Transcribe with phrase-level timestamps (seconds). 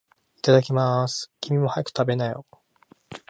[0.35, 1.31] いただきまーす。
[1.41, 2.47] 君も、早く食べなよ。